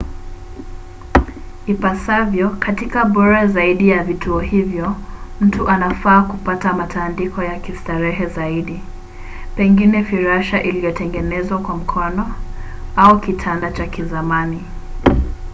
ipasavyo 1.67 2.49
katika 2.49 3.05
bora 3.05 3.47
zaidi 3.47 3.89
ya 3.89 4.03
vituo 4.03 4.39
hivyo 4.39 4.95
mtu 5.41 5.69
anafaa 5.69 6.21
kupata 6.21 6.73
matandiko 6.73 7.43
ya 7.43 7.59
kistarehe 7.59 8.25
zaidi 8.25 8.81
pengine 9.55 10.03
firasha 10.03 10.63
iliyotengenezwa 10.63 11.59
kwa 11.59 11.75
mkono 11.77 12.35
au 12.95 13.19
kitanda 13.21 13.71
cha 13.71 13.87
kizamani 13.87 14.63